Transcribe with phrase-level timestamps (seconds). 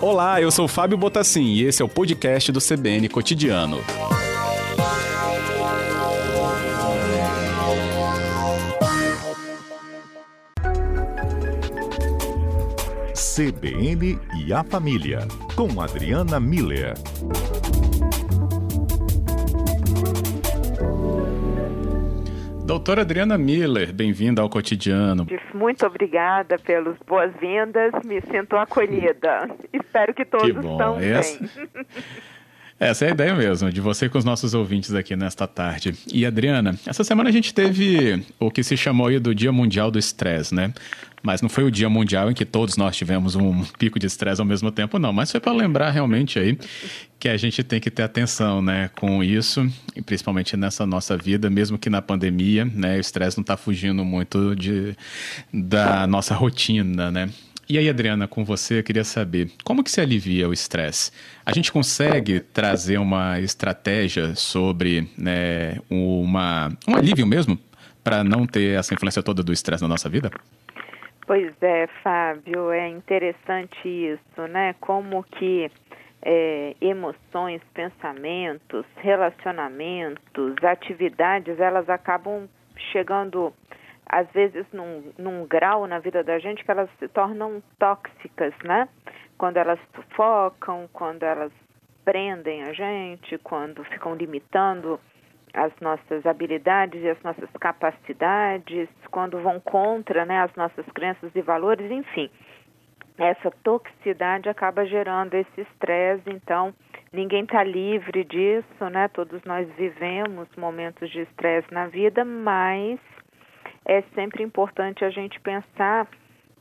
[0.00, 3.78] Olá, eu sou Fábio Botassin e esse é o podcast do CBN Cotidiano.
[13.14, 16.94] CBN e a Família, com Adriana Miller.
[22.72, 25.26] Doutora Adriana Miller, bem-vinda ao cotidiano.
[25.52, 29.46] Muito obrigada pelas boas-vindas, me sinto acolhida.
[29.70, 30.78] Espero que todos que bom.
[30.78, 31.12] também.
[31.12, 31.38] Essa...
[32.82, 35.94] Essa é a ideia mesmo, de você com os nossos ouvintes aqui nesta tarde.
[36.12, 39.88] E Adriana, essa semana a gente teve o que se chamou aí do Dia Mundial
[39.88, 40.74] do Estresse, né?
[41.22, 44.40] Mas não foi o dia mundial em que todos nós tivemos um pico de estresse
[44.40, 45.12] ao mesmo tempo, não.
[45.12, 46.58] Mas foi para lembrar realmente aí
[47.20, 51.48] que a gente tem que ter atenção, né, com isso, e principalmente nessa nossa vida,
[51.48, 54.96] mesmo que na pandemia, né, o estresse não está fugindo muito de,
[55.54, 57.30] da nossa rotina, né?
[57.72, 61.10] E aí, Adriana, com você, eu queria saber como que se alivia o estresse?
[61.42, 67.58] A gente consegue trazer uma estratégia sobre né, uma, um alívio mesmo
[68.04, 70.30] para não ter essa influência toda do estresse na nossa vida?
[71.26, 74.74] Pois é, Fábio, é interessante isso, né?
[74.78, 75.70] Como que
[76.20, 82.46] é, emoções, pensamentos, relacionamentos, atividades, elas acabam
[82.92, 83.50] chegando
[84.12, 88.86] às vezes num, num grau na vida da gente que elas se tornam tóxicas, né?
[89.38, 91.50] Quando elas sufocam, quando elas
[92.04, 95.00] prendem a gente, quando ficam limitando
[95.54, 101.40] as nossas habilidades e as nossas capacidades, quando vão contra né, as nossas crenças e
[101.40, 102.30] valores, enfim.
[103.16, 106.74] Essa toxicidade acaba gerando esse estresse, então
[107.12, 109.08] ninguém está livre disso, né?
[109.08, 112.98] Todos nós vivemos momentos de estresse na vida, mas
[113.84, 116.08] é sempre importante a gente pensar,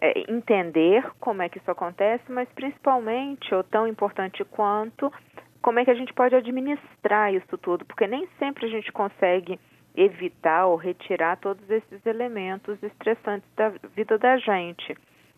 [0.00, 5.12] é, entender como é que isso acontece, mas principalmente, ou tão importante quanto,
[5.60, 9.58] como é que a gente pode administrar isso tudo, porque nem sempre a gente consegue
[9.94, 14.96] evitar ou retirar todos esses elementos estressantes da vida da gente.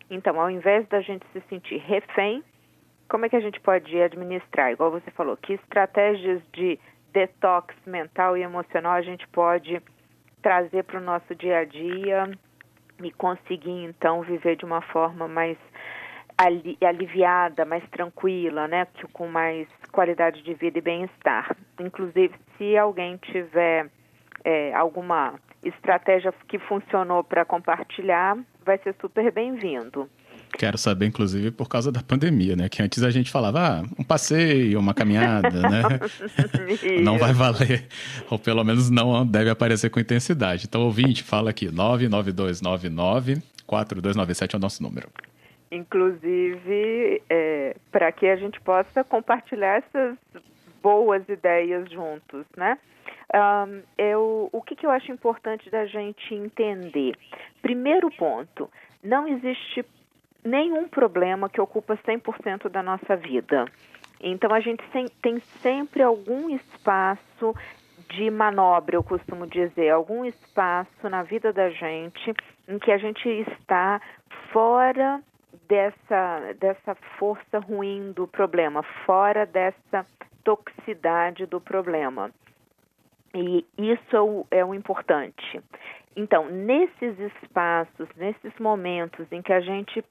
[0.09, 2.43] Então, ao invés da gente se sentir refém,
[3.09, 4.71] como é que a gente pode administrar?
[4.71, 6.79] Igual você falou, que estratégias de
[7.11, 9.81] detox mental e emocional a gente pode
[10.43, 12.29] trazer para o nosso dia a dia
[13.01, 15.57] e conseguir então viver de uma forma mais
[16.37, 21.55] ali, aliviada, mais tranquila, né, com mais qualidade de vida e bem-estar.
[21.79, 23.89] Inclusive, se alguém tiver
[24.43, 30.09] é, alguma estratégia que funcionou para compartilhar, vai ser super bem-vindo.
[30.57, 32.69] Quero saber, inclusive, por causa da pandemia, né?
[32.69, 35.81] Que antes a gente falava, ah, um passeio, uma caminhada, né?
[37.03, 37.87] não vai valer,
[38.29, 40.65] ou pelo menos não deve aparecer com intensidade.
[40.67, 45.09] Então, ouvinte, fala aqui, 99299 4297 é o nosso número.
[45.71, 50.17] Inclusive, é, para que a gente possa compartilhar essas
[50.81, 52.77] boas ideias juntos, né?
[53.33, 57.17] Um, eu, o que, que eu acho importante da gente entender?
[57.61, 58.69] Primeiro ponto,
[59.03, 59.83] não existe
[60.43, 63.65] nenhum problema que ocupa 100% da nossa vida.
[64.19, 64.83] Então a gente
[65.21, 67.53] tem sempre algum espaço
[68.09, 72.33] de manobra, eu costumo dizer, algum espaço na vida da gente
[72.67, 74.01] em que a gente está
[74.51, 75.21] fora
[75.67, 80.05] dessa, dessa força ruim do problema, fora dessa
[80.43, 82.31] toxicidade do problema.
[83.33, 85.61] E isso é o, é o importante.
[86.15, 90.03] Então, nesses espaços, nesses momentos em que a gente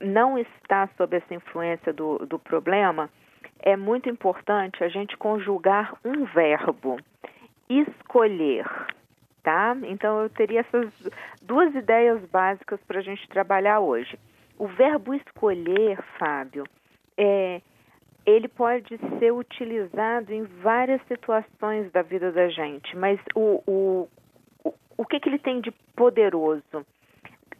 [0.00, 3.10] não está sob essa influência do, do problema,
[3.60, 6.98] é muito importante a gente conjugar um verbo,
[7.68, 8.66] escolher,
[9.42, 9.76] tá?
[9.84, 10.90] Então eu teria essas
[11.42, 14.18] duas ideias básicas para a gente trabalhar hoje.
[14.58, 16.64] O verbo escolher, Fábio,
[17.16, 17.60] é,
[18.24, 24.08] ele pode ser utilizado em várias situações da vida da gente, mas o, o,
[24.64, 26.84] o, o que, que ele tem de poderoso?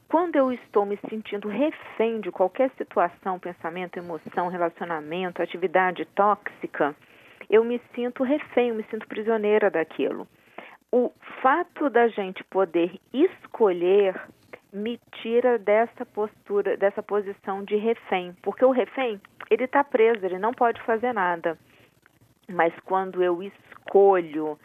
[0.09, 6.95] Quando eu estou me sentindo refém de qualquer situação, pensamento, emoção, relacionamento, atividade tóxica,
[7.51, 10.27] eu me sinto refém, eu me sinto prisioneira daquilo.
[10.93, 11.11] O
[11.43, 14.15] fato da gente poder escolher
[14.73, 19.21] me tira dessa postura, dessa posição de refém, porque o refém,
[19.51, 21.59] ele está preso, ele não pode fazer nada.
[22.49, 24.57] Mas quando eu escolho,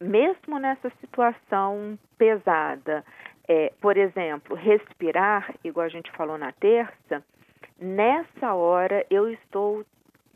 [0.00, 3.04] mesmo nessa situação pesada,
[3.48, 7.22] é, por exemplo, respirar, igual a gente falou na terça,
[7.78, 9.84] nessa hora eu estou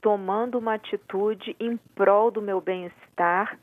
[0.01, 3.59] tomando uma atitude em prol do meu bem-estar,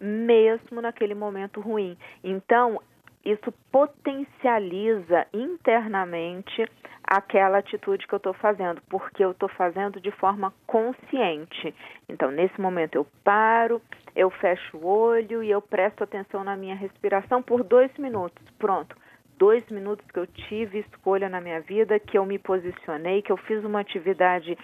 [0.00, 1.96] mesmo naquele momento ruim.
[2.24, 2.80] Então,
[3.24, 6.66] isso potencializa internamente
[7.04, 11.74] aquela atitude que eu estou fazendo, porque eu estou fazendo de forma consciente.
[12.08, 13.80] Então, nesse momento, eu paro,
[14.14, 18.42] eu fecho o olho e eu presto atenção na minha respiração por dois minutos.
[18.58, 18.96] Pronto.
[19.38, 23.36] Dois minutos que eu tive escolha na minha vida, que eu me posicionei, que eu
[23.36, 24.56] fiz uma atividade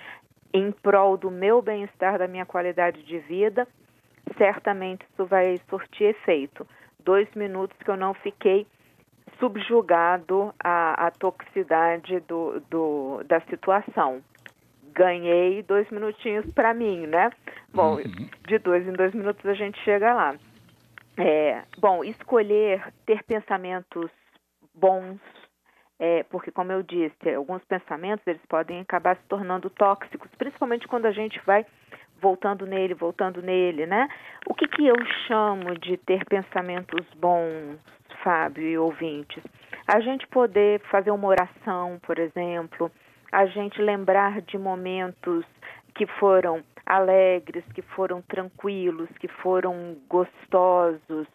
[0.52, 3.66] em prol do meu bem-estar, da minha qualidade de vida,
[4.36, 6.66] certamente isso vai surtir efeito.
[7.00, 8.66] Dois minutos que eu não fiquei
[9.38, 14.22] subjugado à, à toxicidade do, do, da situação.
[14.98, 17.30] Ganhei dois minutinhos para mim, né?
[17.72, 18.28] Bom, uhum.
[18.48, 20.34] de dois em dois minutos a gente chega lá.
[21.16, 24.10] É, bom, escolher ter pensamentos
[24.74, 25.20] bons,
[26.00, 31.06] é, porque como eu disse, alguns pensamentos eles podem acabar se tornando tóxicos, principalmente quando
[31.06, 31.64] a gente vai
[32.20, 34.08] voltando nele, voltando nele, né?
[34.48, 34.96] O que, que eu
[35.28, 37.78] chamo de ter pensamentos bons,
[38.24, 39.44] Fábio e ouvintes?
[39.86, 42.90] A gente poder fazer uma oração, por exemplo,
[43.32, 45.44] a gente lembrar de momentos
[45.94, 51.26] que foram alegres, que foram tranquilos, que foram gostosos,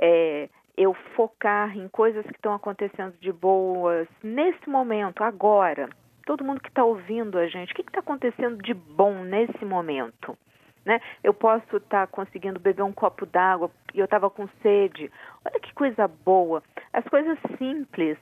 [0.00, 5.88] é, eu focar em coisas que estão acontecendo de boas nesse momento, agora.
[6.24, 10.38] Todo mundo que está ouvindo a gente, o que está acontecendo de bom nesse momento?
[10.84, 11.00] Né?
[11.22, 15.10] Eu posso estar tá conseguindo beber um copo d'água e eu estava com sede.
[15.44, 16.62] Olha que coisa boa.
[16.92, 18.16] As coisas simples,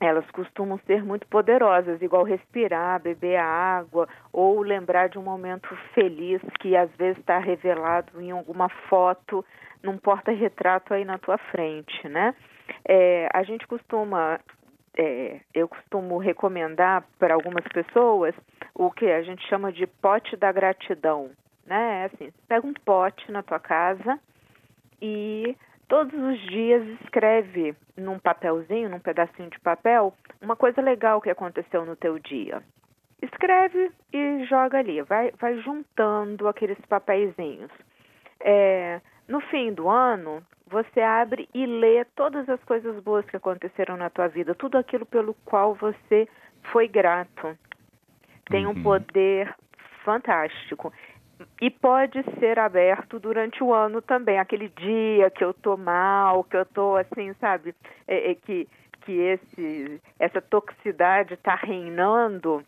[0.00, 6.40] elas costumam ser muito poderosas, igual respirar, beber água ou lembrar de um momento feliz
[6.60, 9.44] que às vezes está revelado em alguma foto,
[9.82, 12.34] num porta-retrato aí na tua frente, né?
[12.86, 14.40] É, a gente costuma
[14.98, 18.34] é, eu costumo recomendar para algumas pessoas
[18.74, 21.30] o que a gente chama de pote da gratidão
[21.66, 22.02] né?
[22.02, 24.18] É assim, pega um pote na tua casa
[25.02, 25.56] e
[25.88, 31.84] todos os dias escreve num papelzinho, num pedacinho de papel, uma coisa legal que aconteceu
[31.84, 32.62] no teu dia.
[33.22, 37.70] Escreve e joga ali, vai, vai juntando aqueles papeizinhos.
[38.40, 43.96] É, no fim do ano, você abre e lê todas as coisas boas que aconteceram
[43.96, 46.28] na tua vida, tudo aquilo pelo qual você
[46.72, 47.56] foi grato.
[48.50, 48.82] Tem um uhum.
[48.82, 49.54] poder
[50.04, 50.92] fantástico
[51.60, 54.38] e pode ser aberto durante o ano também.
[54.38, 57.74] Aquele dia que eu tô mal, que eu tô assim, sabe,
[58.06, 58.68] é, é que
[59.02, 62.62] que esse essa toxicidade está reinando.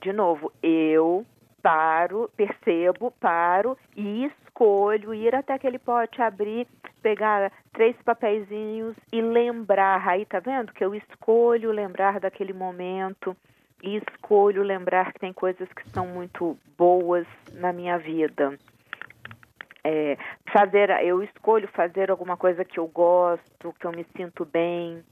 [0.00, 1.26] De novo, eu
[1.60, 6.66] paro, percebo, paro e escolho ir até aquele pote, abrir,
[7.02, 10.08] pegar três papeizinhos e lembrar.
[10.08, 13.36] Aí tá vendo que eu escolho lembrar daquele momento
[13.82, 18.58] e escolho lembrar que tem coisas que são muito boas na minha vida.
[19.82, 20.18] É,
[20.52, 25.02] fazer, eu escolho fazer alguma coisa que eu gosto, que eu me sinto bem.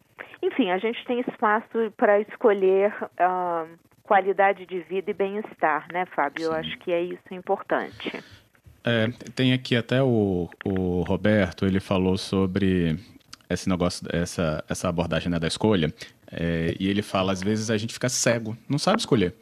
[0.43, 3.69] Enfim, a gente tem espaço para escolher uh,
[4.03, 6.45] qualidade de vida e bem-estar, né, Fábio?
[6.45, 6.51] Sim.
[6.51, 8.23] Eu acho que é isso importante.
[8.85, 12.99] É, tem aqui até o, o Roberto, ele falou sobre
[13.51, 15.93] esse negócio, essa, essa abordagem né, da escolha.
[16.31, 19.35] É, e ele fala, às vezes a gente fica cego, não sabe escolher.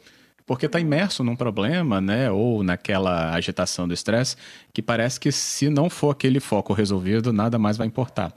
[0.45, 2.31] Porque está imerso num problema, né?
[2.31, 4.37] Ou naquela agitação do estresse,
[4.73, 8.33] que parece que se não for aquele foco resolvido, nada mais vai importar.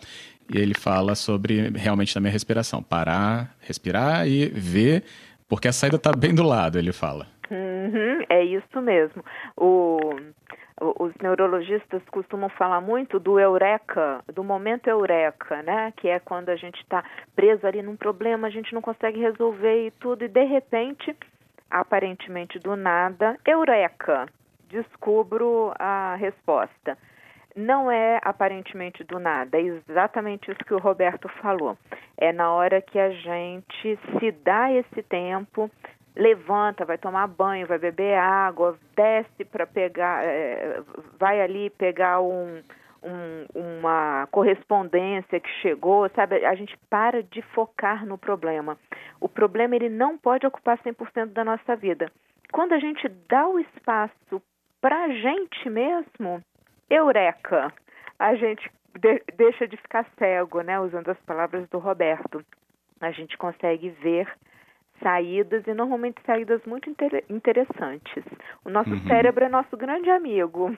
[0.52, 2.82] E ele fala sobre realmente também a respiração.
[2.82, 5.04] Parar, respirar e ver,
[5.48, 7.28] porque a saída está bem do lado, ele fala.
[7.50, 9.24] Uhum, é isso mesmo.
[9.56, 9.98] O
[10.80, 15.92] os neurologistas costumam falar muito do eureka, do momento eureka, né?
[15.96, 17.04] Que é quando a gente está
[17.36, 21.14] preso ali num problema, a gente não consegue resolver e tudo, e de repente,
[21.70, 24.26] aparentemente do nada, eureka,
[24.68, 26.96] descubro a resposta.
[27.54, 31.76] Não é aparentemente do nada, é exatamente isso que o Roberto falou.
[32.16, 35.70] É na hora que a gente se dá esse tempo
[36.20, 40.80] levanta, vai tomar banho, vai beber água, desce para pegar, é,
[41.18, 42.62] vai ali pegar um,
[43.02, 43.46] um,
[43.78, 46.44] uma correspondência que chegou, sabe?
[46.44, 48.78] A gente para de focar no problema.
[49.18, 52.12] O problema ele não pode ocupar 100% da nossa vida.
[52.52, 54.42] Quando a gente dá o espaço
[54.80, 56.42] para a gente mesmo,
[56.90, 57.72] eureka!
[58.18, 60.78] A gente de, deixa de ficar cego, né?
[60.78, 62.44] Usando as palavras do Roberto.
[63.00, 64.28] A gente consegue ver
[65.02, 68.24] saídas e normalmente saídas muito inter interessantes.
[68.64, 69.06] O nosso uhum.
[69.06, 70.76] cérebro é nosso grande amigo.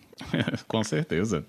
[0.68, 1.44] Com certeza.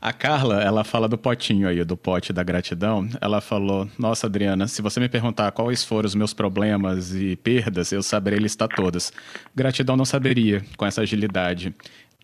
[0.00, 3.08] A Carla, ela fala do potinho aí, do pote da gratidão.
[3.20, 7.92] Ela falou: Nossa, Adriana, se você me perguntar quais foram os meus problemas e perdas,
[7.92, 9.12] eu saberei listar todas.
[9.54, 11.74] Gratidão não saberia com essa agilidade.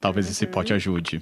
[0.01, 0.33] Talvez uhum.
[0.33, 1.21] esse pote ajude.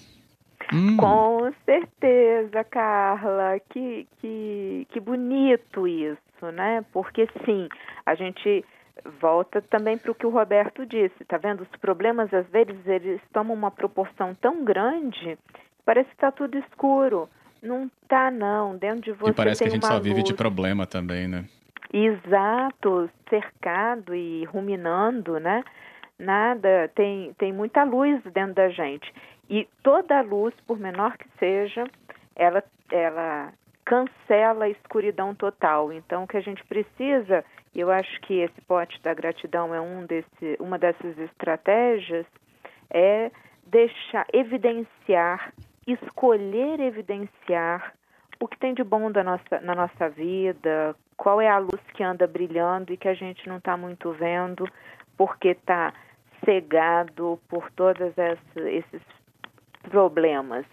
[0.72, 0.96] Hum.
[0.96, 3.58] Com certeza, Carla.
[3.70, 6.84] Que, que, que bonito isso, né?
[6.92, 7.68] Porque sim,
[8.06, 8.64] a gente
[9.20, 11.62] volta também para o que o Roberto disse, tá vendo?
[11.62, 15.38] Os problemas às vezes eles tomam uma proporção tão grande,
[15.84, 17.28] parece que está tudo escuro.
[17.62, 20.04] Não tá não, dentro de você E parece que a gente só luz.
[20.04, 21.44] vive de problema também, né?
[21.92, 25.62] Exato, cercado e ruminando, né?
[26.18, 29.12] Nada, tem, tem muita luz dentro da gente.
[29.50, 31.84] E toda luz, por menor que seja,
[32.36, 33.52] ela, ela
[33.84, 35.92] cancela a escuridão total.
[35.92, 40.06] Então, o que a gente precisa, eu acho que esse pote da gratidão é um
[40.06, 42.24] desse, uma dessas estratégias,
[42.88, 43.32] é
[43.66, 45.52] deixar, evidenciar,
[45.84, 47.92] escolher evidenciar
[48.38, 52.04] o que tem de bom da nossa, na nossa vida, qual é a luz que
[52.04, 54.64] anda brilhando e que a gente não está muito vendo,
[55.16, 55.92] porque está
[56.44, 59.02] cegado por todos esses
[59.88, 60.64] problemas.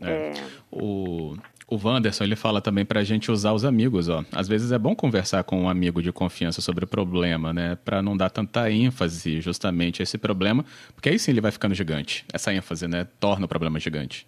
[0.00, 0.30] É.
[0.30, 0.32] É...
[0.70, 1.36] O,
[1.66, 4.24] o Wanderson, ele fala também para a gente usar os amigos, ó.
[4.32, 7.76] Às vezes é bom conversar com um amigo de confiança sobre o problema, né?
[7.84, 10.64] Para não dar tanta ênfase justamente a esse problema,
[10.94, 12.24] porque aí sim ele vai ficando gigante.
[12.32, 13.06] Essa ênfase, né?
[13.18, 14.26] Torna o problema gigante.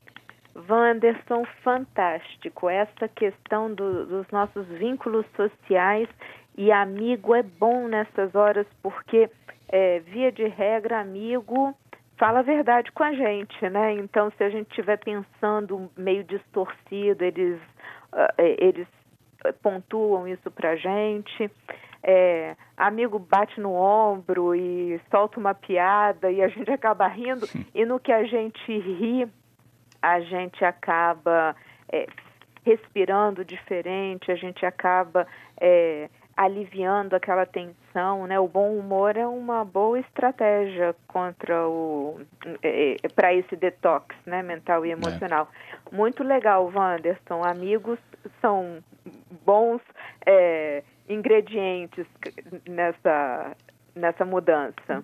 [0.68, 2.70] Wanderson, fantástico.
[2.70, 6.08] Essa questão do, dos nossos vínculos sociais
[6.56, 9.28] e amigo é bom nessas horas porque,
[9.68, 11.76] é, via de regra, amigo
[12.16, 13.92] fala a verdade com a gente, né?
[13.92, 17.60] Então, se a gente estiver pensando meio distorcido, eles,
[18.12, 18.88] uh, eles
[19.62, 21.50] pontuam isso pra gente.
[22.02, 27.84] É, amigo bate no ombro e solta uma piada e a gente acaba rindo, e
[27.84, 29.28] no que a gente ri,
[30.00, 31.56] a gente acaba
[31.90, 32.06] é,
[32.64, 35.26] respirando diferente, a gente acaba
[35.60, 38.38] é, aliviando aquela tensão, né?
[38.38, 42.20] O bom humor é uma boa estratégia contra o
[42.62, 45.48] é, é para esse detox, né, mental e emocional.
[45.90, 45.96] É.
[45.96, 47.42] Muito legal, Wanderson.
[47.42, 47.98] Amigos
[48.40, 48.84] são
[49.46, 49.80] bons
[50.26, 52.06] é, ingredientes
[52.68, 53.56] nessa
[53.94, 55.02] nessa mudança.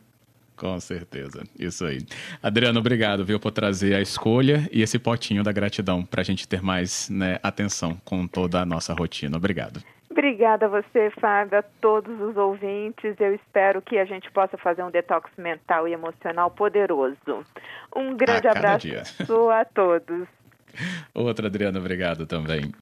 [0.54, 1.98] Com certeza, isso aí.
[2.42, 6.46] Adriano, obrigado, viu, por trazer a escolha e esse potinho da gratidão para a gente
[6.46, 9.38] ter mais né, atenção com toda a nossa rotina.
[9.38, 9.82] Obrigado.
[10.42, 13.14] Obrigada a você, Fábio, a todos os ouvintes.
[13.20, 17.44] Eu espero que a gente possa fazer um detox mental e emocional poderoso.
[17.94, 19.04] Um grande abraço dia.
[19.52, 20.26] a todos.
[21.14, 22.72] Outra, Adriana, obrigado também.